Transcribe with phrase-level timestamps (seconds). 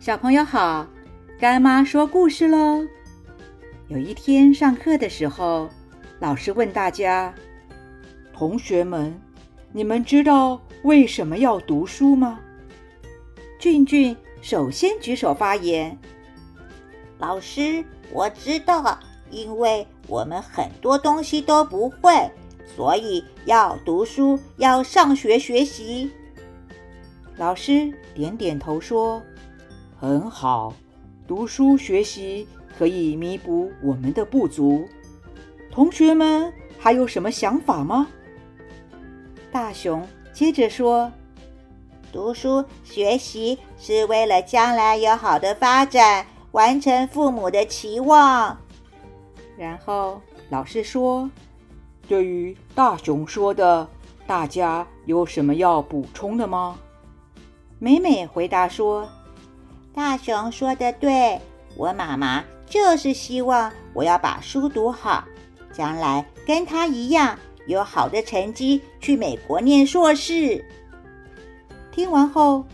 [0.00, 0.86] 小朋友好，
[1.38, 2.82] 干妈说故事喽。
[3.88, 5.68] 有一天上课的时候，
[6.20, 7.34] 老师问大家
[8.32, 9.14] ：“同学们，
[9.72, 12.40] 你们知道为什么要读书吗？”
[13.60, 15.98] 俊俊首先举手发言
[17.20, 18.98] ：“老师，我知道，
[19.30, 22.10] 因为我们很多东西都不会，
[22.74, 26.10] 所以要读书，要上学学习。”
[27.36, 29.22] 老师点点头说。
[30.00, 30.72] 很好，
[31.28, 32.48] 读书学习
[32.78, 34.88] 可以弥补我们的不足。
[35.70, 38.08] 同学们还有什么想法吗？
[39.52, 40.02] 大熊
[40.32, 41.12] 接着说
[42.10, 48.56] ：“读书学习是为了将来有好的发展，完成父母的期望。”
[49.54, 51.30] 然后老师说
[52.08, 53.86] ：“对于大熊说的，
[54.26, 56.78] 大家有什么要补充的吗？”
[57.78, 59.06] 美美回答说。
[59.92, 61.40] 大熊说的对，
[61.76, 65.24] 我妈妈就是希望我要把书读好，
[65.72, 70.64] 将来跟她一样有好的成绩，去美国念硕士。
[71.90, 72.64] 听完后，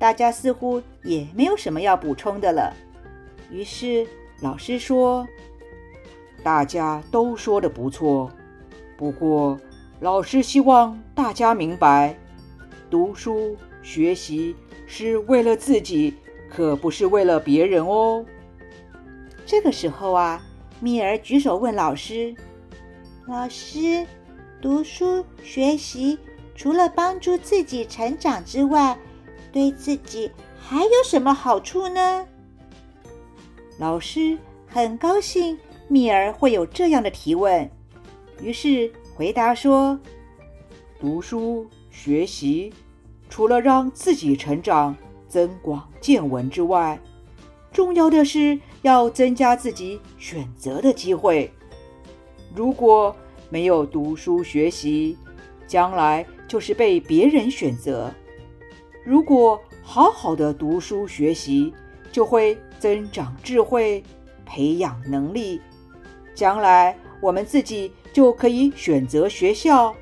[0.00, 2.74] 大家似乎也没有什么要补充的了。
[3.50, 4.04] 于是
[4.40, 5.26] 老师说
[6.42, 8.30] ：“大家都说的不错，
[8.96, 9.56] 不过
[10.00, 12.16] 老师希望大家明白，
[12.90, 14.56] 读书学习
[14.88, 16.14] 是为了自己。”
[16.48, 18.24] 可不是为了别人哦。
[19.46, 20.42] 这个时候啊，
[20.80, 22.34] 蜜儿举手问老师
[23.26, 24.06] ：“老师，
[24.60, 26.18] 读书学习
[26.54, 28.98] 除了帮助自己成长之外，
[29.52, 32.26] 对自己还有什么好处呢？”
[33.78, 37.70] 老师很高兴蜜儿会有这样的提问，
[38.42, 39.98] 于是回答说
[41.00, 42.72] ：“读书学习
[43.30, 44.94] 除了让自己成长。”
[45.28, 46.98] 增广见闻之外，
[47.70, 51.50] 重要的是要增加自己选择的机会。
[52.54, 53.14] 如果
[53.50, 55.16] 没有读书学习，
[55.66, 58.10] 将来就是被别人选择；
[59.04, 61.72] 如果好好的读书学习，
[62.10, 64.02] 就会增长智慧，
[64.46, 65.60] 培养能力。
[66.34, 69.94] 将来我们自己就可以选择学校，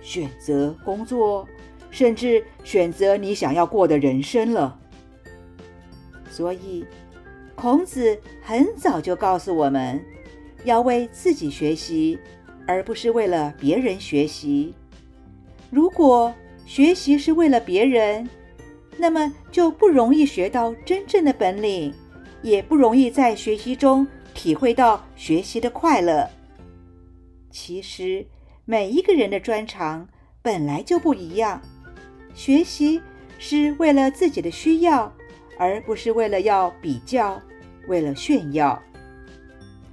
[0.00, 1.46] 选择工作。
[1.92, 4.76] 甚至选择你想要过的人生了。
[6.28, 6.84] 所以，
[7.54, 10.04] 孔子很早就告诉我们，
[10.64, 12.18] 要为自己学习，
[12.66, 14.74] 而不是为了别人学习。
[15.70, 18.28] 如果学习是为了别人，
[18.96, 21.92] 那么就不容易学到真正的本领，
[22.40, 26.28] 也不容易在学习中体会到学习的快乐。
[27.50, 28.26] 其实，
[28.64, 30.08] 每一个人的专长
[30.40, 31.60] 本来就不一样。
[32.34, 33.00] 学习
[33.38, 35.12] 是为了自己的需要，
[35.58, 37.40] 而不是为了要比较、
[37.86, 38.80] 为了炫耀。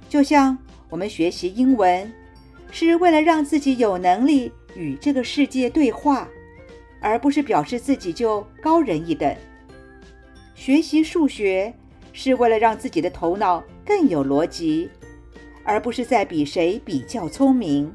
[0.08, 0.56] 就像
[0.88, 2.10] 我们学习英文，
[2.70, 6.28] 是为了让自己有能力与这个世界对话，
[7.00, 9.36] 而不是表示自己就高人一等。
[10.54, 11.72] 学习数学
[12.12, 14.90] 是为了让自己的头脑更有逻辑，
[15.62, 17.92] 而不是在比谁比较聪明。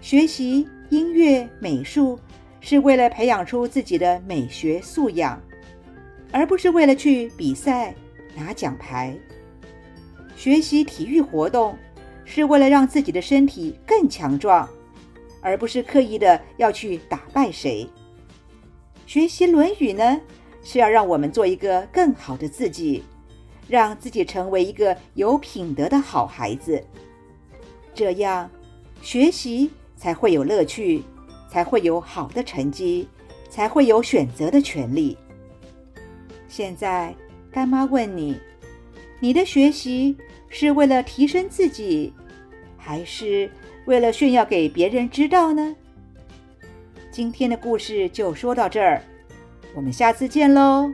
[0.00, 2.18] 学习音乐、美术。
[2.66, 5.38] 是为了培养出自己的美学素养，
[6.32, 7.94] 而不是为了去比赛
[8.34, 9.14] 拿奖牌。
[10.34, 11.76] 学习体育活动
[12.24, 14.66] 是为了让自己的身体更强壮，
[15.42, 17.86] 而不是刻意的要去打败谁。
[19.06, 20.18] 学习《论语》呢，
[20.62, 23.04] 是要让我们做一个更好的自己，
[23.68, 26.82] 让自己成为一个有品德的好孩子，
[27.92, 28.50] 这样
[29.02, 31.04] 学习才会有乐趣。
[31.54, 33.08] 才会有好的成绩，
[33.48, 35.16] 才会有选择的权利。
[36.48, 37.14] 现在，
[37.48, 38.36] 干妈问你：
[39.20, 40.16] 你的学习
[40.48, 42.12] 是为了提升自己，
[42.76, 43.48] 还是
[43.84, 45.76] 为了炫耀给别人知道呢？
[47.12, 49.00] 今天的故事就说到这儿，
[49.76, 50.92] 我们下次见喽。